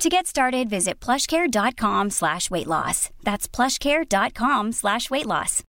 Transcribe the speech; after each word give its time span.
To 0.00 0.08
get 0.08 0.26
started, 0.26 0.70
visit 0.70 0.98
plushcare.com 0.98 2.08
slash 2.08 2.50
weight 2.50 2.66
loss. 2.66 3.10
That's 3.22 3.46
plushcare.com 3.46 4.72
slash 4.72 5.10
weight 5.10 5.26
loss. 5.26 5.62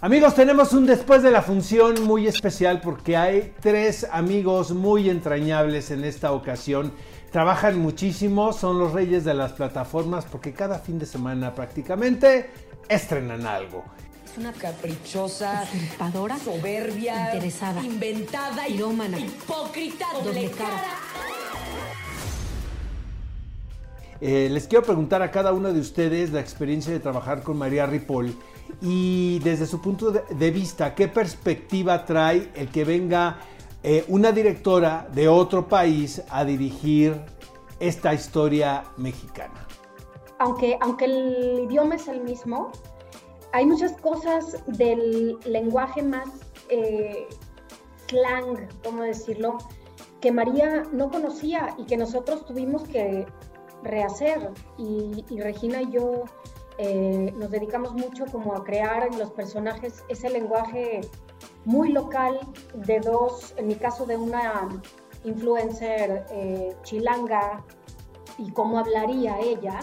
Amigos, 0.00 0.34
tenemos 0.34 0.72
un 0.72 0.86
después 0.86 1.22
de 1.22 1.30
la 1.30 1.42
función 1.42 2.04
muy 2.04 2.26
especial 2.26 2.80
porque 2.80 3.14
hay 3.14 3.52
tres 3.60 4.06
amigos 4.10 4.70
muy 4.70 5.10
entrañables 5.10 5.90
en 5.90 6.02
esta 6.02 6.32
ocasión. 6.32 6.94
Trabajan 7.30 7.78
muchísimo, 7.78 8.54
son 8.54 8.78
los 8.78 8.94
reyes 8.94 9.22
de 9.26 9.34
las 9.34 9.52
plataformas 9.52 10.24
porque 10.24 10.54
cada 10.54 10.78
fin 10.78 10.98
de 10.98 11.04
semana 11.04 11.54
prácticamente 11.54 12.48
estrenan 12.88 13.46
algo. 13.46 13.84
Es 14.36 14.40
una 14.40 14.52
caprichosa, 14.52 15.66
usurpadora, 15.74 16.36
soberbia, 16.36 17.32
interesada, 17.32 17.82
inventada, 17.82 18.66
pirómana, 18.66 19.18
hipócrita, 19.18 20.04
doble 20.12 20.50
cara. 20.50 20.82
Eh, 24.20 24.48
les 24.50 24.66
quiero 24.66 24.84
preguntar 24.84 25.22
a 25.22 25.30
cada 25.30 25.54
uno 25.54 25.72
de 25.72 25.80
ustedes 25.80 26.32
la 26.32 26.40
experiencia 26.40 26.92
de 26.92 27.00
trabajar 27.00 27.42
con 27.42 27.56
María 27.56 27.86
Ripoll 27.86 28.36
y 28.82 29.38
desde 29.38 29.64
su 29.64 29.80
punto 29.80 30.10
de, 30.10 30.22
de 30.28 30.50
vista, 30.50 30.94
¿qué 30.94 31.08
perspectiva 31.08 32.04
trae 32.04 32.50
el 32.54 32.68
que 32.68 32.84
venga 32.84 33.38
eh, 33.82 34.04
una 34.08 34.32
directora 34.32 35.08
de 35.14 35.28
otro 35.28 35.66
país 35.66 36.20
a 36.28 36.44
dirigir 36.44 37.18
esta 37.80 38.12
historia 38.12 38.84
mexicana? 38.98 39.66
aunque, 40.38 40.78
aunque 40.80 41.06
el 41.06 41.60
idioma 41.64 41.94
es 41.96 42.08
el 42.08 42.20
mismo, 42.20 42.72
hay 43.56 43.64
muchas 43.64 43.92
cosas 43.92 44.62
del 44.66 45.38
lenguaje 45.46 46.02
más 46.02 46.28
eh, 46.68 47.26
slang, 48.06 48.68
¿cómo 48.84 49.02
decirlo?, 49.02 49.56
que 50.20 50.30
María 50.30 50.82
no 50.92 51.10
conocía 51.10 51.74
y 51.78 51.84
que 51.84 51.96
nosotros 51.96 52.44
tuvimos 52.44 52.82
que 52.86 53.24
rehacer. 53.82 54.50
Y, 54.76 55.24
Regina 55.38 55.80
y 55.80 55.90
yo 55.90 56.24
eh, 56.76 57.32
nos 57.38 57.50
dedicamos 57.50 57.94
mucho 57.94 58.26
como 58.26 58.54
a 58.54 58.62
crear 58.62 59.08
en 59.10 59.18
los 59.18 59.30
personajes 59.30 60.04
ese 60.10 60.28
lenguaje 60.28 61.00
muy 61.64 61.92
local 61.92 62.38
de 62.74 63.00
dos, 63.00 63.54
en 63.56 63.68
mi 63.68 63.76
caso 63.76 64.04
de 64.04 64.18
una 64.18 64.68
influencer 65.24 66.26
eh, 66.30 66.76
chilanga 66.82 67.64
y 68.36 68.50
cómo 68.50 68.78
hablaría 68.78 69.40
ella 69.40 69.80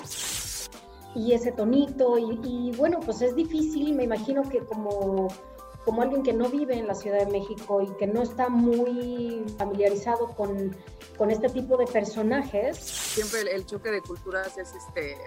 y 1.16 1.34
ese 1.34 1.52
tonito 1.52 2.18
y, 2.18 2.40
y, 2.44 2.72
bueno, 2.78 3.00
pues 3.00 3.22
es 3.22 3.36
difícil, 3.36 3.94
me 3.94 4.04
imagino 4.04 4.44
que 4.44 4.60
como, 4.60 5.28
como 5.86 6.02
alguien 6.02 6.24
que 6.24 6.34
no 6.34 6.50
vive 6.50 6.76
en 6.76 6.88
la 6.88 6.96
Ciudad 6.96 7.20
de 7.20 7.32
México 7.32 7.82
y 7.82 7.94
que 7.98 8.08
no 8.08 8.22
está 8.22 8.50
muy 8.50 9.44
familiarizado 9.58 10.28
con, 10.36 10.76
con 11.18 11.30
este 11.30 11.50
tipo 11.50 11.78
de 11.78 11.86
personajes. 11.86 12.78
Siempre 12.78 13.42
el, 13.54 13.66
choque 13.66 13.92
de 13.92 14.02
culturas 14.02 14.58
es 14.58 14.74
este, 14.74 15.18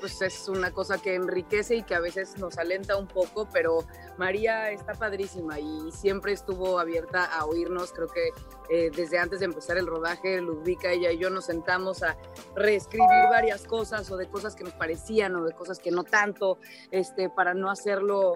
pues 0.00 0.20
es 0.20 0.48
una 0.48 0.72
cosa 0.72 0.98
que 0.98 1.14
enriquece 1.14 1.76
y 1.76 1.82
que 1.82 1.94
a 1.94 2.00
veces 2.00 2.36
nos 2.38 2.58
alenta 2.58 2.96
un 2.96 3.06
poco, 3.06 3.48
pero 3.52 3.84
María 4.18 4.70
está 4.70 4.92
padrísima 4.92 5.58
y 5.58 5.90
siempre 5.90 6.32
estuvo 6.32 6.78
abierta 6.78 7.24
a 7.24 7.46
oírnos. 7.46 7.92
Creo 7.92 8.08
que 8.08 8.28
eh, 8.68 8.90
desde 8.94 9.18
antes 9.18 9.40
de 9.40 9.46
empezar 9.46 9.78
el 9.78 9.86
rodaje, 9.86 10.40
Ludvika, 10.40 10.92
ella 10.92 11.12
y 11.12 11.18
yo 11.18 11.30
nos 11.30 11.46
sentamos 11.46 12.02
a 12.02 12.16
reescribir 12.54 13.08
varias 13.30 13.64
cosas 13.66 14.10
o 14.10 14.16
de 14.16 14.28
cosas 14.28 14.54
que 14.54 14.64
nos 14.64 14.74
parecían 14.74 15.34
o 15.36 15.44
de 15.44 15.52
cosas 15.52 15.78
que 15.78 15.90
no 15.90 16.04
tanto, 16.04 16.58
este, 16.90 17.30
para 17.30 17.54
no 17.54 17.70
hacerlo 17.70 18.34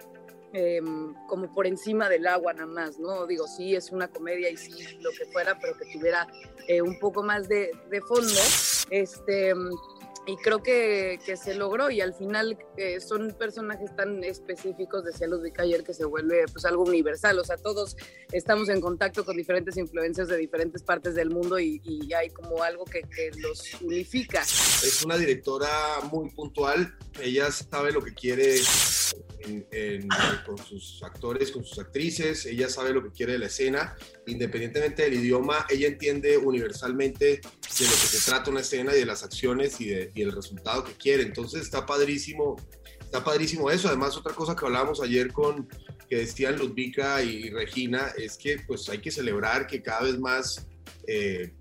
eh, 0.53 0.81
como 1.27 1.53
por 1.53 1.67
encima 1.67 2.09
del 2.09 2.27
agua 2.27 2.53
nada 2.53 2.67
más, 2.67 2.99
¿no? 2.99 3.27
Digo, 3.27 3.47
sí, 3.47 3.75
es 3.75 3.91
una 3.91 4.09
comedia 4.09 4.51
y 4.51 4.57
sí, 4.57 4.99
lo 5.01 5.11
que 5.11 5.27
fuera, 5.27 5.59
pero 5.61 5.77
que 5.77 5.85
tuviera 5.93 6.27
eh, 6.67 6.83
un 6.83 6.99
poco 6.99 7.23
más 7.23 7.49
de, 7.49 7.71
de 7.91 8.01
fondo. 8.03 8.41
Este, 8.91 9.55
y 10.29 10.37
creo 10.37 10.63
que, 10.63 11.19
que, 11.25 11.39
se 11.39 11.55
logró 11.55 11.91
y 11.91 12.03
al 12.03 12.13
final 12.13 12.59
eh, 12.77 13.01
son 13.01 13.35
personajes 13.39 13.97
tan 13.97 14.23
específicos, 14.23 15.03
decía 15.03 15.27
Ludwig 15.27 15.59
ayer, 15.59 15.83
que 15.83 15.95
se 15.95 16.05
vuelve 16.05 16.45
pues 16.53 16.67
algo 16.67 16.85
universal, 16.85 17.39
o 17.39 17.45
sea, 17.45 17.57
todos 17.57 17.97
estamos 18.31 18.69
en 18.69 18.83
contacto 18.83 19.25
con 19.25 19.39
diferentes 19.39 19.79
influencias 19.79 20.29
de 20.29 20.37
diferentes 20.37 20.83
partes 20.83 21.15
del 21.15 21.31
mundo 21.31 21.59
y, 21.59 21.81
y 21.83 22.13
hay 22.13 22.29
como 22.29 22.63
algo 22.63 22.85
que, 22.85 23.01
que, 23.05 23.31
los 23.39 23.81
unifica. 23.81 24.43
Es 24.43 25.03
una 25.03 25.17
directora 25.17 25.71
muy 26.13 26.29
puntual, 26.31 26.95
ella 27.23 27.51
sabe 27.51 27.91
lo 27.91 28.03
que 28.03 28.13
quiere 28.13 28.61
con 30.45 30.59
sus 30.59 31.03
actores, 31.03 31.51
con 31.51 31.65
sus 31.65 31.79
actrices, 31.79 32.45
ella 32.45 32.69
sabe 32.69 32.93
lo 32.93 33.03
que 33.03 33.13
quiere 33.13 33.33
de 33.33 33.39
la 33.39 33.47
escena, 33.47 33.97
independientemente 34.27 35.05
del 35.05 35.15
idioma, 35.15 35.65
ella 35.71 35.89
entiende 35.89 36.37
universalmente 36.37 37.41
de 37.77 37.85
lo 37.85 37.91
que 37.91 37.97
se 37.97 38.31
trata 38.31 38.51
una 38.51 38.61
escena 38.61 38.95
y 38.95 38.99
de 38.99 39.07
las 39.07 39.23
acciones 39.23 39.81
y, 39.81 39.93
el 39.93 40.33
resultado 40.33 40.85
que 40.85 40.93
quiere. 40.93 41.23
Entonces 41.23 41.63
está 41.63 41.87
padrísimo, 41.87 42.57
está 43.01 43.23
padrísimo 43.23 43.71
eso. 43.71 43.89
Además, 43.89 44.17
otra 44.17 44.35
cosa 44.35 44.57
que 44.57 44.65
hablábamos 44.65 45.01
ayer 45.01 45.33
con 45.33 45.69
que 46.09 46.17
decían 46.17 46.57
Ludvika 46.57 47.23
y 47.23 47.51
Regina 47.51 48.13
es 48.17 48.39
que 48.39 48.59
pues 48.67 48.89
hay 48.89 48.99
que 48.99 49.11
celebrar 49.11 49.67
que 49.67 49.83
cada 49.83 50.03
vez 50.03 50.19
más 50.19 50.67
eh, 51.07 51.53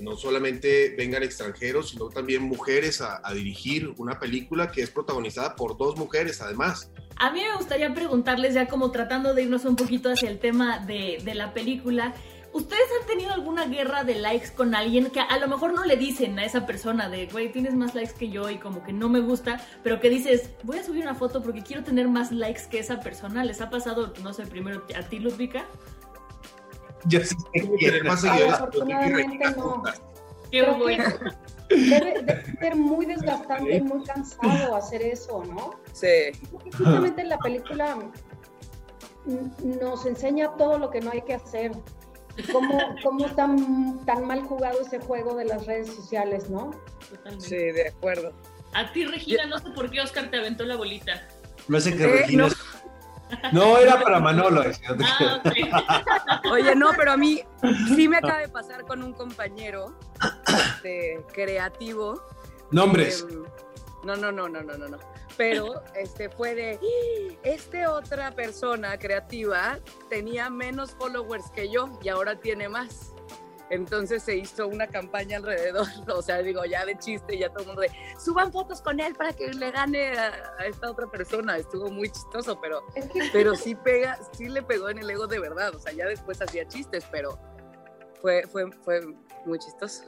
no 0.00 0.16
solamente 0.16 0.94
vengan 0.96 1.22
extranjeros, 1.22 1.90
sino 1.90 2.08
también 2.08 2.42
mujeres 2.42 3.00
a, 3.00 3.20
a, 3.24 3.32
dirigir 3.32 3.94
una 3.96 4.18
película 4.18 4.70
que 4.70 4.82
es 4.82 4.90
protagonizada 4.90 5.56
por 5.56 5.76
dos 5.76 5.96
mujeres 5.96 6.40
además. 6.40 6.90
A 7.16 7.30
mí 7.30 7.40
me 7.42 7.56
gustaría 7.56 7.94
preguntarles 7.94 8.54
ya 8.54 8.66
como 8.66 8.90
tratando 8.90 9.34
de 9.34 9.44
irnos 9.44 9.64
un 9.64 9.76
poquito 9.76 10.10
hacia 10.10 10.28
el 10.28 10.38
tema 10.38 10.80
de, 10.80 11.18
de 11.24 11.34
la 11.34 11.54
película, 11.54 12.14
¿Ustedes 12.54 12.84
han 13.00 13.06
tenido 13.08 13.32
alguna 13.32 13.66
guerra 13.66 14.04
de 14.04 14.14
likes 14.14 14.52
con 14.54 14.76
alguien 14.76 15.10
que 15.10 15.18
a 15.18 15.38
lo 15.38 15.48
mejor 15.48 15.74
no 15.74 15.84
le 15.84 15.96
dicen 15.96 16.38
a 16.38 16.44
esa 16.44 16.66
persona 16.66 17.08
de, 17.08 17.26
güey, 17.26 17.50
tienes 17.50 17.74
más 17.74 17.96
likes 17.96 18.14
que 18.16 18.30
yo 18.30 18.48
y 18.48 18.58
como 18.58 18.84
que 18.84 18.92
no 18.92 19.08
me 19.08 19.18
gusta, 19.18 19.60
pero 19.82 19.98
que 19.98 20.08
dices, 20.08 20.50
voy 20.62 20.78
a 20.78 20.84
subir 20.84 21.02
una 21.02 21.16
foto 21.16 21.42
porque 21.42 21.62
quiero 21.62 21.82
tener 21.82 22.06
más 22.06 22.30
likes 22.30 22.62
que 22.70 22.78
esa 22.78 23.00
persona? 23.00 23.44
¿Les 23.44 23.60
ha 23.60 23.70
pasado, 23.70 24.14
no 24.22 24.32
sé, 24.32 24.46
primero 24.46 24.84
a 24.96 25.02
ti, 25.02 25.18
Ludvika? 25.18 25.64
Yo 27.06 27.18
sí 27.24 27.34
que 27.52 28.02
más 28.04 28.20
seguidores. 28.20 28.54
Afortunadamente 28.54 29.50
no. 29.56 29.82
Qué 30.52 30.62
bueno. 30.62 31.04
Debe, 31.70 32.22
debe, 32.22 32.56
ser 32.60 32.76
muy 32.76 33.06
desgastante 33.06 33.78
y 33.78 33.80
muy 33.80 34.04
cansado 34.04 34.76
hacer 34.76 35.02
eso, 35.02 35.42
¿no? 35.44 35.80
Sí. 35.92 36.30
Justamente 36.78 37.24
la 37.24 37.38
película 37.38 37.98
nos 39.64 40.06
enseña 40.06 40.54
todo 40.56 40.78
lo 40.78 40.90
que 40.90 41.00
no 41.00 41.10
hay 41.10 41.22
que 41.22 41.34
hacer. 41.34 41.72
¿Cómo, 42.52 42.96
cómo 43.02 43.26
tan, 43.34 44.04
tan 44.04 44.26
mal 44.26 44.42
jugado 44.42 44.80
ese 44.80 44.98
juego 44.98 45.34
de 45.36 45.44
las 45.44 45.66
redes 45.66 45.94
sociales, 45.94 46.50
no? 46.50 46.72
Totalmente. 47.08 47.46
Sí, 47.46 47.56
de 47.56 47.88
acuerdo. 47.88 48.32
A 48.72 48.92
ti, 48.92 49.04
Regina, 49.06 49.46
no 49.46 49.58
sé 49.58 49.70
por 49.70 49.90
qué 49.90 50.00
Oscar 50.00 50.30
te 50.30 50.38
aventó 50.38 50.64
la 50.64 50.76
bolita. 50.76 51.28
No 51.68 51.80
sé 51.80 51.96
qué, 51.96 52.06
Regina. 52.06 52.48
No. 52.48 52.54
No, 53.52 53.78
era 53.78 54.00
para 54.00 54.20
Manolo. 54.20 54.62
Ah, 55.02 55.40
okay. 55.44 55.70
Oye, 56.50 56.74
no, 56.74 56.90
pero 56.96 57.12
a 57.12 57.16
mí 57.16 57.42
sí 57.94 58.08
me 58.08 58.18
acaba 58.18 58.38
de 58.38 58.48
pasar 58.48 58.84
con 58.84 59.02
un 59.02 59.12
compañero 59.12 59.98
este, 60.46 61.24
creativo. 61.32 62.22
Nombres. 62.70 63.26
Eh, 63.28 63.34
no, 64.04 64.16
no, 64.16 64.30
no, 64.30 64.48
no, 64.48 64.62
no, 64.62 64.76
no, 64.76 64.88
no. 64.88 64.98
Pero 65.36 65.82
este 65.94 66.28
fue 66.28 66.54
de 66.54 66.78
este 67.42 67.63
otra 67.94 68.30
persona 68.32 68.98
creativa 68.98 69.78
tenía 70.08 70.50
menos 70.50 70.92
followers 70.92 71.50
que 71.50 71.70
yo 71.70 71.98
y 72.02 72.08
ahora 72.08 72.38
tiene 72.38 72.68
más. 72.68 73.14
Entonces 73.70 74.22
se 74.22 74.36
hizo 74.36 74.68
una 74.68 74.86
campaña 74.86 75.38
alrededor, 75.38 75.86
o 76.08 76.22
sea, 76.22 76.42
digo, 76.42 76.64
ya 76.64 76.84
de 76.84 76.96
chiste, 76.98 77.38
ya 77.38 77.48
todo 77.48 77.60
el 77.60 77.66
mundo 77.66 77.82
de, 77.82 77.90
suban 78.18 78.52
fotos 78.52 78.82
con 78.82 79.00
él 79.00 79.14
para 79.14 79.32
que 79.32 79.48
le 79.48 79.70
gane 79.70 80.16
a, 80.18 80.32
a 80.58 80.66
esta 80.66 80.90
otra 80.90 81.06
persona. 81.06 81.56
Estuvo 81.56 81.90
muy 81.90 82.10
chistoso, 82.10 82.60
pero, 82.60 82.84
pero 83.32 83.54
sí 83.54 83.74
pega, 83.74 84.18
sí 84.32 84.48
le 84.48 84.62
pegó 84.62 84.90
en 84.90 84.98
el 84.98 85.10
ego 85.10 85.26
de 85.26 85.40
verdad. 85.40 85.74
O 85.74 85.78
sea, 85.78 85.92
ya 85.92 86.06
después 86.06 86.40
hacía 86.42 86.68
chistes, 86.68 87.06
pero 87.10 87.38
fue, 88.20 88.46
fue, 88.46 88.70
fue 88.82 89.00
muy 89.46 89.58
chistoso. 89.58 90.04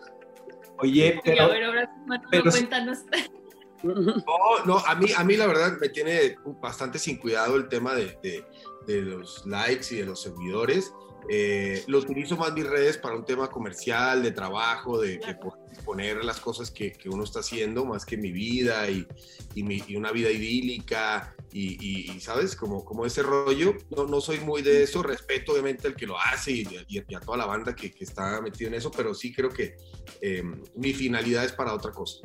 Oye, 0.79 1.19
pero... 1.25 1.37
Y 1.37 1.39
a 1.39 1.47
ver, 1.49 1.65
ahora, 1.65 1.97
Manolo, 2.07 2.29
pero, 2.31 2.51
cuéntanos. 2.51 2.99
No, 4.27 4.65
no, 4.65 4.79
a 4.79 4.95
mí, 4.95 5.09
a 5.17 5.25
mí 5.25 5.37
la 5.37 5.47
verdad 5.47 5.79
me 5.81 5.89
tiene 5.89 6.37
bastante 6.61 6.99
sin 6.99 7.19
cuidado 7.19 7.57
el 7.57 7.69
tema 7.69 7.95
de, 7.95 8.19
de, 8.23 8.45
de 8.87 9.03
los 9.03 9.45
likes 9.47 9.95
y 9.95 9.99
de 9.99 10.07
los 10.07 10.23
seguidores 10.23 10.93
Eh, 11.29 11.83
lo 11.89 11.99
utilizo 11.99 12.37
más 12.37 12.53
mis 12.53 12.67
redes 12.67 12.99
para 12.99 13.17
un 13.17 13.25
tema 13.25 13.49
comercial, 13.49 14.23
de 14.23 14.31
trabajo, 14.31 15.01
de, 15.01 15.19
de 15.19 15.37
poner 15.85 16.25
las 16.25 16.39
cosas 16.39 16.71
que, 16.71 16.93
que, 16.93 17.09
uno 17.09 17.25
está 17.25 17.41
haciendo, 17.41 17.85
más 17.85 18.07
que 18.07 18.17
mi 18.17 18.31
vida 18.31 18.89
y, 18.89 19.07
y, 19.55 19.63
mi, 19.65 19.83
y 19.89 19.97
una 19.97 20.13
vida 20.13 20.31
idílica 20.31 21.35
y, 21.53 22.13
y, 22.15 22.21
¿sabes? 22.21 22.55
Como, 22.55 22.85
como 22.85 23.05
ese 23.05 23.23
rollo. 23.23 23.75
No, 23.91 24.07
no 24.07 24.21
soy 24.21 24.39
muy 24.41 24.63
de 24.63 24.85
eso, 24.85 25.03
respeto 25.03 25.53
obviamente 25.53 25.89
al 25.89 25.97
que 25.97 26.07
lo 26.07 26.17
hace 26.17 26.53
y, 26.53 26.67
a 27.15 27.21
toda 27.21 27.39
la 27.39 27.47
banda 27.47 27.75
que, 27.75 27.91
que, 27.91 28.05
está 28.05 28.41
metido 28.41 28.69
en 28.69 28.75
eso, 28.75 28.91
pero 28.91 29.13
sí 29.13 29.35
creo 29.35 29.51
que 29.51 29.77
eh, 30.21 30.45
mi 30.77 30.93
finalidad 30.93 31.45
es 31.45 31.53
para 31.53 31.75
otra 31.75 31.91
cosa. 31.91 32.21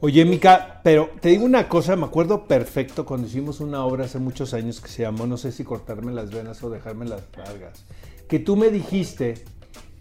Oye, 0.00 0.26
Mica, 0.26 0.82
pero 0.84 1.08
te 1.22 1.30
digo 1.30 1.46
una 1.46 1.70
cosa, 1.70 1.96
me 1.96 2.04
acuerdo 2.04 2.46
perfecto 2.46 3.06
cuando 3.06 3.28
hicimos 3.28 3.60
una 3.60 3.82
obra 3.82 4.04
hace 4.04 4.18
muchos 4.18 4.52
años 4.52 4.78
que 4.82 4.88
se 4.88 5.02
llamó 5.02 5.26
No 5.26 5.38
sé 5.38 5.52
si 5.52 5.64
cortarme 5.64 6.12
las 6.12 6.30
venas 6.30 6.62
o 6.62 6.68
dejarme 6.68 7.06
las 7.06 7.22
largas, 7.34 7.86
que 8.28 8.38
tú 8.38 8.56
me 8.56 8.68
dijiste 8.68 9.42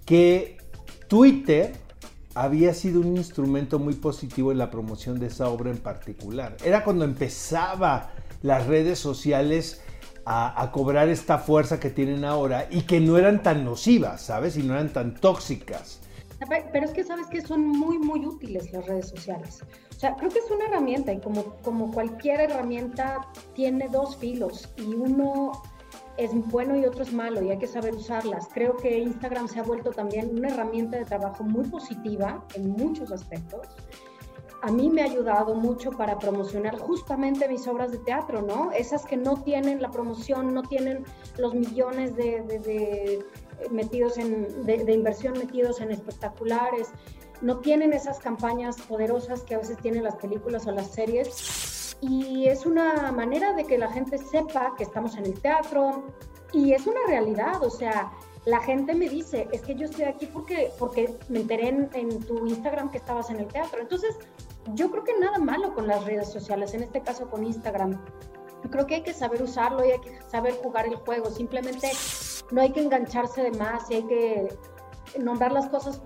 que 0.04 0.58
Twitter 1.08 1.72
había 2.34 2.74
sido 2.74 3.00
un 3.00 3.16
instrumento 3.16 3.80
muy 3.80 3.94
positivo 3.94 4.52
en 4.52 4.58
la 4.58 4.70
promoción 4.70 5.18
de 5.18 5.28
esa 5.28 5.48
obra 5.48 5.72
en 5.72 5.78
particular. 5.78 6.58
Era 6.66 6.84
cuando 6.84 7.06
empezaba 7.06 8.12
las 8.44 8.68
redes 8.68 9.00
sociales 9.00 9.82
a, 10.26 10.62
a, 10.62 10.74
cobrar 10.74 11.08
esta 11.08 11.38
fuerza 11.38 11.80
que 11.80 11.90
tienen 11.90 12.26
ahora 12.26 12.68
y 12.70 12.82
que 12.82 13.00
no 13.00 13.18
eran 13.18 13.42
tan 13.42 13.64
nocivas, 13.64 14.24
¿sabes? 14.24 14.58
Y 14.58 14.64
no 14.64 14.74
eran 14.74 14.90
tan 14.90 15.16
tóxicas. 15.16 16.02
Pero 16.72 16.86
es 16.86 16.92
que 16.92 17.04
sabes 17.04 17.28
que 17.28 17.42
son 17.42 17.66
muy, 17.68 17.98
muy 17.98 18.26
útiles 18.26 18.72
las 18.72 18.86
redes 18.86 19.10
sociales. 19.10 19.64
O 19.96 20.00
sea, 20.00 20.16
creo 20.16 20.30
que 20.30 20.40
es 20.40 20.52
una 20.52 20.66
herramienta 20.66 21.14
y 21.14 21.20
como, 21.20 21.56
como 21.64 21.92
cualquier 21.92 22.42
herramienta 22.42 23.28
tiene 23.54 23.88
dos 23.88 24.18
filos 24.18 24.70
y 24.78 24.94
uno 24.94 25.54
es 26.18 26.32
bueno 26.50 26.78
y 26.78 26.86
otro 26.86 27.04
es 27.04 27.14
malo 27.14 27.42
y 27.44 27.52
hay 27.52 27.58
que 27.58 27.68
saber 27.68 27.94
usarlas. 27.94 28.50
Creo 28.54 28.76
que 28.78 29.00
Instagram 29.00 29.48
se 29.48 29.60
ha 29.60 29.64
vuelto 29.64 29.92
también 29.92 30.38
una 30.38 30.50
herramienta 30.50 30.98
de 30.98 31.06
trabajo 31.06 31.44
muy 31.44 31.66
positiva 31.66 32.44
en 32.56 32.72
muchos 32.72 33.12
aspectos. 33.12 33.68
A 34.62 34.72
mí 34.72 34.90
me 34.90 35.02
ha 35.02 35.06
ayudado 35.06 35.54
mucho 35.54 35.92
para 35.92 36.18
promocionar 36.18 36.78
justamente 36.80 37.48
mis 37.48 37.68
obras 37.68 37.92
de 37.92 38.00
teatro, 38.00 38.42
¿no? 38.42 38.72
Esas 38.72 39.06
que 39.06 39.16
no 39.16 39.36
tienen 39.44 39.82
la 39.82 39.92
promoción, 39.92 40.54
no 40.54 40.64
tienen 40.64 41.04
los 41.38 41.54
millones 41.54 42.16
de, 42.16 42.42
de, 42.42 42.60
de 42.60 43.26
metidos 43.72 44.18
en, 44.18 44.66
de, 44.66 44.92
inversión 44.92 45.38
metidos 45.38 45.82
en 45.82 45.92
espectaculares, 45.92 46.90
no 47.42 47.60
tienen 47.60 47.94
esas 47.94 48.20
campañas 48.20 48.78
poderosas 48.82 49.42
que 49.44 49.56
a 49.56 49.60
veces 49.60 49.78
tienen 49.78 50.04
las 50.04 50.16
películas 50.16 50.68
o 50.68 50.72
las 50.72 50.92
series. 50.92 51.98
Y 52.02 52.48
es 52.48 52.66
una 52.66 53.12
manera 53.12 53.54
de 53.54 53.66
que 53.66 53.78
la 53.78 53.92
gente 53.92 54.18
sepa 54.18 54.74
que 54.78 54.84
estamos 54.84 55.16
en 55.18 55.26
el 55.26 55.40
teatro 55.40 56.04
y 56.52 56.74
es 56.74 56.88
una 56.88 57.00
realidad, 57.08 57.62
o 57.64 57.70
sea, 57.70 58.12
la 58.46 58.60
gente 58.62 58.94
me 58.94 59.10
dice, 59.10 59.48
es 59.52 59.62
que 59.62 59.76
yo 59.76 59.86
estoy 59.86 60.06
aquí 60.06 60.28
porque, 60.28 60.72
porque 60.78 61.16
me 61.30 61.40
enteré 61.40 61.70
en, 61.70 62.20
tu 62.26 62.46
Instagram 62.46 62.92
que 62.92 62.98
estabas 62.98 63.30
en 63.32 63.40
el 63.40 63.48
teatro. 63.48 63.82
Entonces, 63.82 64.16
yo 64.74 64.92
creo 64.92 65.04
que 65.04 65.18
nada 65.20 65.40
malo 65.40 65.74
con 65.74 65.88
las 65.88 66.06
redes 66.06 66.32
sociales, 66.32 66.74
en 66.74 66.84
este 66.84 67.02
caso 67.02 67.30
con 67.30 67.44
Instagram. 67.44 68.00
Creo 68.70 68.86
que 68.86 68.96
hay 68.96 69.04
que 69.04 69.14
saber 69.14 69.42
usarlo 69.42 69.86
y 69.86 69.92
hay 69.92 70.00
que 70.00 70.20
saber 70.30 70.56
jugar 70.62 70.88
el 70.88 70.96
juego. 70.96 71.30
Simplemente 71.30 71.92
no 72.52 72.62
hay 72.62 72.72
que 72.72 72.82
engancharse 72.82 73.44
de 73.44 73.52
más 73.58 73.90
y 73.90 73.96
hay 73.96 74.04
que 74.04 74.48
nombrar 75.20 75.52
las 75.52 75.68
cosas 75.70 76.02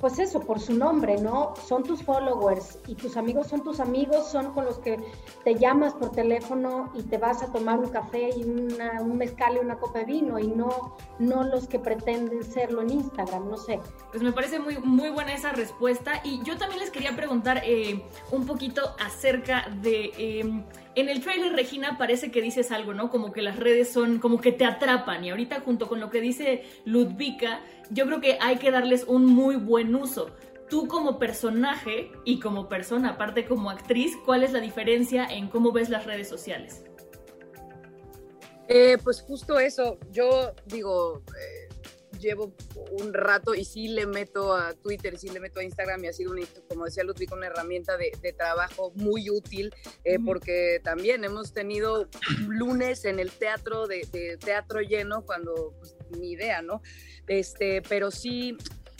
pues 0.00 0.18
eso, 0.18 0.40
por 0.40 0.60
su 0.60 0.74
nombre, 0.74 1.18
¿no? 1.18 1.54
Son 1.66 1.82
tus 1.82 2.02
followers 2.02 2.78
y 2.86 2.94
tus 2.94 3.16
amigos 3.16 3.48
son 3.48 3.62
tus 3.62 3.80
amigos, 3.80 4.28
son 4.28 4.52
con 4.52 4.64
los 4.64 4.78
que 4.78 4.98
te 5.44 5.54
llamas 5.56 5.92
por 5.92 6.10
teléfono 6.10 6.90
y 6.94 7.02
te 7.02 7.18
vas 7.18 7.42
a 7.42 7.52
tomar 7.52 7.78
un 7.78 7.90
café 7.90 8.30
y 8.34 8.44
una, 8.44 9.02
un 9.02 9.18
mezcal 9.18 9.56
y 9.56 9.58
una 9.58 9.76
copa 9.76 10.00
de 10.00 10.06
vino 10.06 10.38
y 10.38 10.48
no, 10.48 10.96
no 11.18 11.44
los 11.44 11.66
que 11.66 11.78
pretenden 11.78 12.42
serlo 12.42 12.80
en 12.82 12.90
Instagram, 12.90 13.50
no 13.50 13.58
sé. 13.58 13.78
Pues 14.10 14.22
me 14.22 14.32
parece 14.32 14.58
muy, 14.58 14.78
muy 14.78 15.10
buena 15.10 15.34
esa 15.34 15.52
respuesta 15.52 16.20
y 16.24 16.42
yo 16.44 16.56
también 16.56 16.80
les 16.80 16.90
quería 16.90 17.14
preguntar 17.14 17.62
eh, 17.64 18.02
un 18.30 18.46
poquito 18.46 18.94
acerca 18.98 19.66
de... 19.82 20.12
Eh, 20.16 20.64
en 20.96 21.08
el 21.08 21.22
trailer, 21.22 21.52
Regina, 21.52 21.96
parece 21.96 22.32
que 22.32 22.42
dices 22.42 22.72
algo, 22.72 22.94
¿no? 22.94 23.10
Como 23.10 23.32
que 23.32 23.42
las 23.42 23.56
redes 23.56 23.92
son, 23.92 24.18
como 24.18 24.40
que 24.40 24.50
te 24.50 24.64
atrapan. 24.64 25.24
Y 25.24 25.30
ahorita, 25.30 25.60
junto 25.60 25.88
con 25.88 26.00
lo 26.00 26.10
que 26.10 26.20
dice 26.20 26.64
Ludvika, 26.84 27.60
yo 27.90 28.06
creo 28.06 28.20
que 28.20 28.38
hay 28.40 28.56
que 28.56 28.70
darles 28.70 29.04
un 29.04 29.26
muy 29.26 29.56
buen 29.56 29.94
uso. 29.94 30.30
Tú 30.68 30.86
como 30.86 31.18
personaje 31.18 32.12
y 32.24 32.38
como 32.38 32.68
persona, 32.68 33.10
aparte 33.10 33.44
como 33.44 33.70
actriz, 33.70 34.16
¿cuál 34.24 34.44
es 34.44 34.52
la 34.52 34.60
diferencia 34.60 35.26
en 35.26 35.48
cómo 35.48 35.72
ves 35.72 35.88
las 35.88 36.06
redes 36.06 36.28
sociales? 36.28 36.84
Eh, 38.68 38.96
pues 39.02 39.20
justo 39.20 39.58
eso. 39.58 39.98
Yo 40.12 40.52
digo, 40.66 41.24
eh, 41.28 41.59
llevo 42.20 42.52
un 42.92 43.12
rato 43.12 43.54
y 43.54 43.64
sí 43.64 43.88
le 43.88 44.06
meto 44.06 44.54
a 44.54 44.74
Twitter, 44.74 45.18
sí 45.18 45.28
le 45.28 45.40
meto 45.40 45.60
a 45.60 45.64
Instagram 45.64 46.04
y 46.04 46.08
ha 46.08 46.12
sido, 46.12 46.32
un, 46.32 46.46
como 46.68 46.84
decía 46.84 47.04
Ludwig, 47.04 47.32
una 47.32 47.46
herramienta 47.46 47.96
de, 47.96 48.12
de 48.20 48.32
trabajo 48.32 48.92
muy 48.94 49.30
útil 49.30 49.74
eh, 50.04 50.18
porque 50.24 50.80
también 50.84 51.24
hemos 51.24 51.52
tenido 51.52 52.08
lunes 52.48 53.04
en 53.04 53.18
el 53.18 53.30
teatro 53.30 53.86
de, 53.86 54.06
de 54.12 54.36
teatro 54.36 54.80
lleno 54.80 55.22
cuando 55.24 55.74
pues, 55.78 55.96
ni 56.18 56.32
idea, 56.32 56.62
¿no? 56.62 56.82
Este, 57.26 57.82
pero 57.88 58.10
sí, 58.10 58.56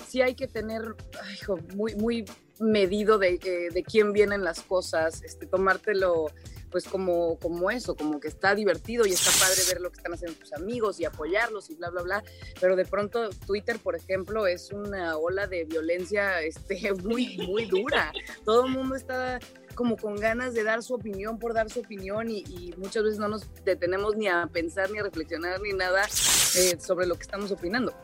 sí 0.09 0.23
hay 0.23 0.35
que 0.35 0.49
tener 0.49 0.83
ay, 1.23 1.35
hijo, 1.35 1.59
muy, 1.75 1.95
muy 1.97 2.25
medido 2.59 3.19
de, 3.19 3.39
de, 3.39 3.71
de 3.71 3.83
quién 3.83 4.13
vienen 4.13 4.45
las 4.45 4.61
cosas, 4.61 5.23
este, 5.23 5.47
tomártelo 5.47 6.31
pues 6.71 6.85
como, 6.85 7.39
como 7.39 7.71
eso, 7.71 7.95
como 7.97 8.21
que 8.21 8.29
está 8.29 8.55
divertido 8.55 9.07
y 9.07 9.13
está 9.13 9.31
padre 9.39 9.63
ver 9.69 9.81
lo 9.81 9.91
que 9.91 9.97
están 9.97 10.15
haciendo 10.15 10.39
tus 10.39 10.53
amigos 10.53 11.01
y 11.01 11.05
apoyarlos 11.05 11.71
y 11.71 11.75
bla, 11.75 11.91
bla, 11.91 12.03
bla. 12.03 12.25
Pero 12.61 12.77
de 12.77 12.85
pronto 12.85 13.31
Twitter, 13.47 13.79
por 13.79 13.97
ejemplo, 13.97 14.47
es 14.47 14.71
una 14.73 15.17
ola 15.17 15.47
de 15.47 15.65
violencia 15.65 16.43
este, 16.43 16.93
muy, 17.05 17.39
muy 17.39 17.67
dura. 17.67 18.13
Todo 18.45 18.67
el 18.67 18.73
mundo 18.73 18.95
está 18.95 19.39
como 19.75 19.97
con 19.97 20.17
ganas 20.17 20.55
de 20.55 20.65
dar 20.65 20.83
su 20.83 20.95
opinión 20.95 21.39
por 21.39 21.55
dar 21.55 21.71
su 21.71 21.81
opinión 21.81 22.31
y, 22.31 22.75
muchas 22.77 23.03
veces 23.03 23.19
no 23.19 23.29
nos 23.29 23.47
detenemos 23.65 24.17
ni 24.17 24.29
a 24.29 24.47
pensar 24.47 24.91
ni 24.91 24.99
a 24.99 25.03
reflexionar 25.03 25.61
ni 25.61 25.73
nada 25.73 26.05
eh, 26.05 26.79
sobre 26.81 27.07
lo 27.07 27.15
que 27.17 27.23
estamos 27.23 27.51
opinando. 27.51 27.95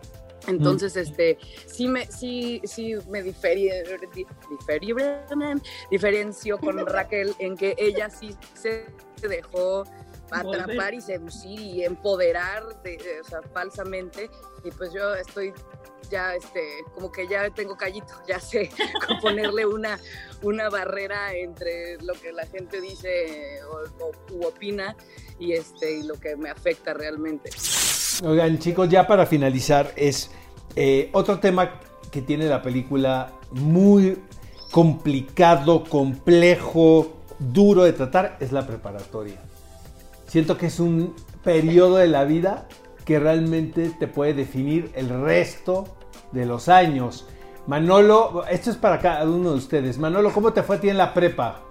Entonces, 0.47 0.97
mm. 0.97 0.99
este, 0.99 1.39
sí 1.67 1.89
me, 1.89 2.07
sí, 2.07 2.61
sí 2.65 2.95
me 3.09 3.23
diferi, 3.23 3.71
diferi, 4.51 4.95
diferencio 5.91 6.59
con 6.59 6.79
Raquel 6.87 7.35
en 7.39 7.57
que 7.57 7.75
ella 7.79 8.11
sí 8.11 8.35
se 8.55 8.87
dejó 9.29 9.85
atrapar 10.31 10.95
y 10.95 11.01
seducir 11.01 11.61
y 11.61 11.85
empoderar 11.85 12.83
de, 12.83 12.97
de, 12.97 13.21
o 13.21 13.25
sea, 13.25 13.43
falsamente. 13.53 14.31
Y 14.65 14.71
pues 14.71 14.93
yo 14.93 15.15
estoy 15.15 15.53
ya, 16.11 16.35
este, 16.35 16.85
como 16.95 17.11
que 17.11 17.27
ya 17.27 17.51
tengo 17.51 17.77
callito, 17.77 18.15
ya 18.29 18.41
sé 18.41 18.71
ponerle 19.21 19.67
una, 19.67 19.99
una 20.43 20.69
barrera 20.69 21.35
entre 21.35 22.01
lo 22.03 22.15
que 22.15 22.33
la 22.33 22.47
gente 22.47 22.81
dice 22.81 23.61
o, 23.65 24.05
o 24.05 24.13
u 24.33 24.47
opina 24.47 24.97
y, 25.39 25.53
este, 25.53 25.99
y 25.99 26.03
lo 26.03 26.15
que 26.15 26.37
me 26.37 26.51
afecta 26.51 26.95
realmente. 26.95 27.51
Oigan, 28.25 28.59
chicos, 28.59 28.89
ya 28.89 29.07
para 29.07 29.27
finalizar, 29.27 29.93
es 29.95 30.31
eh, 30.75 31.11
otro 31.13 31.39
tema 31.39 31.73
que 32.11 32.23
tiene 32.23 32.47
la 32.47 32.63
película 32.63 33.33
muy 33.51 34.19
complicado, 34.71 35.85
complejo, 35.85 37.13
duro 37.39 37.85
de 37.85 37.93
tratar, 37.93 38.39
es 38.41 38.53
la 38.53 38.67
preparatoria. 38.67 39.37
Siento 40.27 40.57
que 40.57 40.67
es 40.67 40.81
un 40.81 41.15
periodo 41.45 41.97
de 41.97 42.09
la 42.09 42.25
vida 42.25 42.69
que 43.05 43.19
realmente 43.19 43.91
te 43.91 44.09
puede 44.09 44.33
definir 44.33 44.91
el 44.95 45.11
resto 45.11 45.85
de 46.33 46.47
los 46.47 46.71
años. 46.71 47.27
Manolo, 47.67 48.45
esto 48.49 48.71
es 48.71 48.77
para 48.77 48.99
cada 48.99 49.25
uno 49.25 49.51
de 49.51 49.57
ustedes. 49.57 49.99
Manolo, 49.99 50.33
¿cómo 50.33 50.55
te 50.55 50.63
fue 50.63 50.77
a 50.77 50.81
ti 50.81 50.89
en 50.89 50.97
la 50.97 51.13
prepa? 51.13 51.66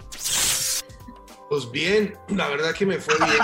Pues 1.50 1.72
bien, 1.72 2.18
la 2.30 2.48
verdad 2.50 2.74
que 2.74 2.86
me 2.86 2.98
fue 2.98 3.16
bien. 3.18 3.38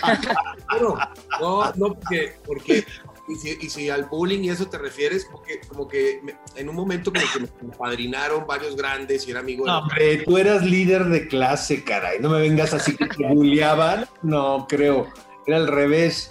bueno, 0.70 0.98
no, 1.40 1.72
no, 1.74 1.94
porque, 1.94 2.36
porque 2.46 2.84
y, 3.28 3.34
si, 3.36 3.58
y 3.60 3.68
si, 3.68 3.90
al 3.90 4.04
bullying 4.04 4.40
y 4.44 4.50
eso 4.50 4.66
te 4.68 4.78
refieres, 4.78 5.26
porque 5.30 5.60
como 5.68 5.86
que 5.86 6.20
me, 6.22 6.36
en 6.56 6.68
un 6.68 6.74
momento 6.74 7.12
como 7.12 7.26
que 7.32 7.66
me 7.66 7.72
padrinaron 7.76 8.46
varios 8.46 8.74
grandes 8.74 9.26
y 9.26 9.32
era 9.32 9.40
amigo 9.40 9.64
de... 9.64 9.70
No, 9.70 9.78
hombre, 9.78 10.18
tú 10.18 10.38
eras 10.38 10.62
líder 10.62 11.04
de 11.06 11.28
clase, 11.28 11.84
caray. 11.84 12.20
No 12.20 12.30
me 12.30 12.40
vengas 12.40 12.72
así 12.72 12.96
que 12.96 13.06
te 13.06 13.26
bulleaban. 13.26 14.06
No, 14.22 14.66
creo. 14.68 15.08
Era 15.46 15.58
al 15.58 15.68
revés. 15.68 16.30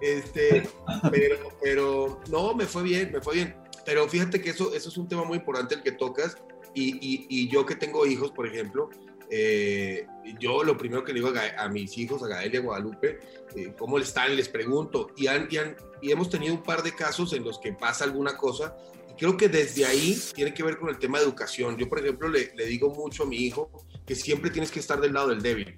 Este, 0.00 0.68
pero, 1.10 1.36
pero 1.62 2.20
no, 2.30 2.54
me 2.54 2.64
fue 2.64 2.82
bien, 2.82 3.10
me 3.12 3.20
fue 3.20 3.34
bien. 3.34 3.56
Pero 3.84 4.08
fíjate 4.08 4.40
que 4.40 4.50
eso, 4.50 4.74
eso 4.74 4.88
es 4.88 4.96
un 4.96 5.06
tema 5.06 5.24
muy 5.24 5.38
importante 5.38 5.74
el 5.74 5.82
que 5.82 5.92
tocas. 5.92 6.36
Y, 6.74 6.94
y, 6.96 7.26
y 7.28 7.48
yo 7.48 7.64
que 7.64 7.76
tengo 7.76 8.04
hijos, 8.04 8.32
por 8.32 8.46
ejemplo, 8.46 8.90
eh, 9.36 10.06
yo 10.38 10.62
lo 10.62 10.78
primero 10.78 11.02
que 11.02 11.12
le 11.12 11.18
digo 11.18 11.32
a, 11.36 11.64
a, 11.64 11.68
mis 11.68 11.98
hijos, 11.98 12.22
a 12.22 12.28
Gael 12.28 12.54
y 12.54 12.56
a 12.56 12.60
Guadalupe, 12.60 13.18
eh, 13.56 13.74
cómo 13.76 13.98
están, 13.98 14.36
les 14.36 14.48
pregunto. 14.48 15.10
Y, 15.16 15.26
han, 15.26 15.48
y, 15.50 15.56
han, 15.56 15.74
y, 16.00 16.12
hemos 16.12 16.30
tenido 16.30 16.54
un 16.54 16.62
par 16.62 16.84
de 16.84 16.94
casos 16.94 17.32
en 17.32 17.42
los 17.42 17.58
que 17.58 17.72
pasa 17.72 18.04
alguna 18.04 18.36
cosa. 18.36 18.76
Y 19.10 19.14
creo 19.14 19.36
que 19.36 19.48
desde 19.48 19.86
ahí 19.86 20.16
tiene 20.34 20.54
que 20.54 20.62
ver 20.62 20.78
con 20.78 20.88
el 20.88 20.98
tema 21.00 21.18
de 21.18 21.24
educación. 21.24 21.76
Yo, 21.76 21.88
por 21.88 21.98
ejemplo, 21.98 22.28
le, 22.28 22.52
le 22.54 22.66
digo 22.66 22.90
mucho 22.90 23.24
a 23.24 23.26
mi 23.26 23.38
hijo 23.38 23.70
que 24.06 24.14
siempre 24.14 24.50
tienes 24.50 24.70
que 24.70 24.78
estar 24.78 25.00
del 25.00 25.14
lado 25.14 25.30
del 25.30 25.42
débil. 25.42 25.74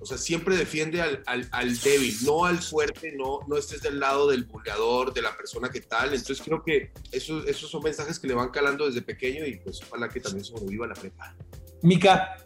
O 0.00 0.04
sea, 0.04 0.18
siempre 0.18 0.54
defiende 0.54 1.00
al, 1.00 1.22
al, 1.24 1.48
al 1.50 1.78
débil, 1.78 2.14
no 2.24 2.44
al 2.44 2.58
fuerte, 2.58 3.12
no, 3.16 3.40
no 3.48 3.56
estés 3.56 3.80
del 3.80 3.98
lado 3.98 4.28
del 4.28 4.44
buleador, 4.44 5.14
de 5.14 5.22
la 5.22 5.34
persona 5.34 5.70
que 5.70 5.80
tal. 5.80 6.10
Entonces 6.10 6.42
creo 6.44 6.62
que 6.62 6.92
eso, 7.10 7.42
esos 7.46 7.70
son 7.70 7.82
mensajes 7.82 8.18
que 8.18 8.28
le 8.28 8.34
van 8.34 8.50
calando 8.50 8.84
desde 8.84 9.00
pequeño 9.00 9.46
y 9.46 9.56
pues 9.56 9.80
ojalá 9.88 10.10
que 10.10 10.20
también 10.20 10.44
sobreviva 10.44 10.86
la 10.86 10.94
prepa. 10.94 11.34
Mica, 11.82 12.36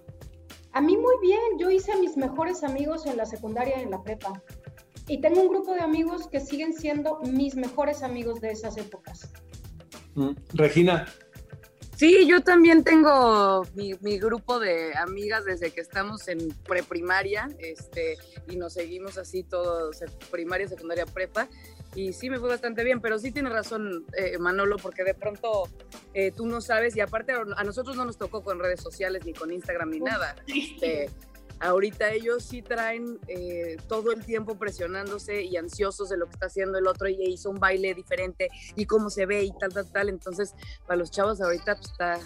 A 0.73 0.81
mí 0.81 0.97
muy 0.97 1.15
bien, 1.21 1.41
yo 1.59 1.71
hice 1.71 1.93
a 1.93 1.97
mis 1.97 2.17
mejores 2.17 2.65
amigos 2.65 3.07
en 3.07 3.17
la 3.17 3.27
secundaria 3.27 3.79
y 3.79 3.83
en 3.83 3.91
la 3.91 4.03
prepa. 4.03 4.43
Y 5.07 5.21
tengo 5.21 5.41
un 5.43 5.49
grupo 5.49 5.75
de 5.75 5.81
amigos 5.81 6.29
que 6.29 6.41
siguen 6.41 6.73
siendo 6.73 7.19
mis 7.21 7.55
mejores 7.57 8.03
amigos 8.03 8.41
de 8.41 8.53
esas 8.53 8.77
épocas. 8.77 9.31
mm, 10.15 10.33
Regina, 10.55 11.07
Sí, 12.03 12.27
yo 12.27 12.41
también 12.41 12.83
tengo 12.83 13.65
mi, 13.75 13.95
mi 14.01 14.19
grupo 14.19 14.59
de 14.59 14.93
amigas 14.97 15.45
desde 15.45 15.71
que 15.71 15.81
estamos 15.81 16.27
en 16.27 16.49
preprimaria, 16.67 17.49
este, 17.61 18.17
y 18.49 18.57
nos 18.57 18.73
seguimos 18.73 19.19
así 19.19 19.45
todos, 19.45 20.03
primaria, 20.29 20.67
secundaria, 20.67 21.07
prepa, 21.07 21.49
y 21.95 22.13
sí 22.13 22.31
me 22.31 22.39
fue 22.39 22.49
bastante 22.49 22.85
bien, 22.85 23.01
pero 23.01 23.19
sí 23.19 23.33
tiene 23.33 23.51
razón 23.51 24.07
eh, 24.17 24.39
Manolo, 24.39 24.77
porque 24.77 25.05
de 25.05 25.15
pronto 25.15 25.69
eh, 26.15 26.33
tú 26.33 26.47
no 26.47 26.61
sabes, 26.61 26.97
y 26.97 27.01
aparte 27.01 27.33
a 27.33 27.65
nosotros 27.65 27.97
no 27.97 28.05
nos 28.05 28.17
tocó 28.17 28.43
con 28.43 28.59
redes 28.59 28.81
sociales, 28.81 29.25
ni 29.25 29.33
con 29.33 29.53
Instagram, 29.53 29.91
ni 29.91 30.01
nada. 30.01 30.35
Este, 30.47 31.11
ahorita 31.61 32.11
ellos 32.13 32.45
sí 32.45 32.63
traen 32.63 33.19
eh, 33.29 33.77
todo 33.89 34.13
el 34.13 34.25
tiempo 34.25 34.59
presionándose 34.59 35.43
y 35.43 35.57
ansiosos 35.57 36.09
de 36.09 36.17
lo 36.17 36.27
que 36.27 36.33
está 36.33 36.47
haciendo 36.47 36.79
el 36.79 36.87
otro, 36.87 37.09
y 37.09 37.17
hizo 37.25 37.51
un 37.51 37.61
baile 37.61 37.95
diferente, 37.95 38.49
y 38.75 38.87
cómo 38.87 39.11
se 39.11 39.27
ve, 39.27 39.45
y 39.45 39.53
tal, 39.59 39.73
tal, 39.73 39.93
tal, 39.93 40.09
entonces 40.09 40.55
para 40.87 40.97
los 40.97 41.11
chavos 41.11 41.41
ahorita 41.41 41.77
pues, 41.77 41.91
está, 41.91 42.19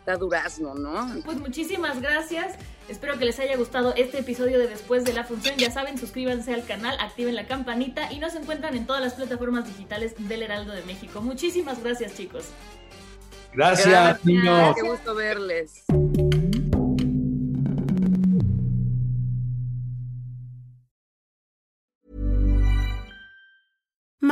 está 0.00 0.16
durazno, 0.16 0.74
¿no? 0.74 1.08
Pues 1.24 1.38
muchísimas 1.38 2.00
gracias. 2.00 2.56
Espero 2.88 3.18
que 3.18 3.24
les 3.24 3.38
haya 3.38 3.56
gustado 3.56 3.94
este 3.96 4.18
episodio 4.18 4.58
de 4.58 4.66
Después 4.66 5.04
de 5.04 5.12
la 5.12 5.24
Función. 5.24 5.56
Ya 5.56 5.70
saben, 5.70 5.98
suscríbanse 5.98 6.52
al 6.52 6.64
canal, 6.64 6.96
activen 6.98 7.36
la 7.36 7.46
campanita 7.46 8.10
y 8.12 8.18
nos 8.18 8.34
encuentran 8.34 8.76
en 8.76 8.86
todas 8.86 9.02
las 9.02 9.14
plataformas 9.14 9.66
digitales 9.66 10.14
del 10.18 10.42
Heraldo 10.42 10.72
de 10.72 10.82
México. 10.82 11.20
Muchísimas 11.20 11.82
gracias, 11.82 12.16
chicos. 12.16 12.46
gracias, 13.52 13.86
Gracias, 13.86 14.24
niños. 14.24 14.74
Qué 14.74 14.82
gusto 14.82 15.14
verles. 15.14 15.84